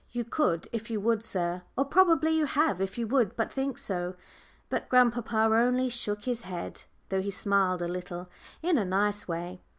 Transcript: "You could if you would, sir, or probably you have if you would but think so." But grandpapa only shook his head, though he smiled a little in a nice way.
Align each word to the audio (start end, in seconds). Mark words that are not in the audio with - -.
"You 0.09 0.23
could 0.25 0.67
if 0.71 0.89
you 0.89 0.99
would, 0.99 1.21
sir, 1.23 1.61
or 1.77 1.85
probably 1.85 2.31
you 2.35 2.47
have 2.47 2.81
if 2.81 2.97
you 2.97 3.05
would 3.09 3.35
but 3.35 3.51
think 3.51 3.77
so." 3.77 4.15
But 4.67 4.89
grandpapa 4.89 5.37
only 5.53 5.89
shook 5.89 6.23
his 6.23 6.41
head, 6.41 6.85
though 7.09 7.21
he 7.21 7.29
smiled 7.29 7.83
a 7.83 7.87
little 7.87 8.27
in 8.63 8.79
a 8.79 8.83
nice 8.85 9.27
way. 9.27 9.61